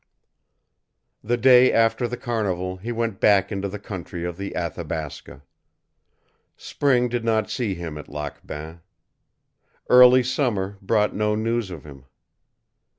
The 1.23 1.37
day 1.37 1.71
after 1.71 2.07
the 2.07 2.17
carnival 2.17 2.77
he 2.77 2.91
went 2.91 3.19
back 3.19 3.51
into 3.51 3.69
the 3.69 3.77
country 3.77 4.25
of 4.25 4.35
the 4.35 4.55
Athabasca. 4.55 5.43
Spring 6.57 7.07
did 7.07 7.23
not 7.23 7.51
see 7.51 7.75
him 7.75 7.99
at 7.99 8.09
Lac 8.09 8.43
Bain. 8.43 8.81
Early 9.91 10.23
summer 10.23 10.79
brought 10.81 11.13
no 11.15 11.35
news 11.35 11.69
of 11.69 11.83
him. 11.85 12.05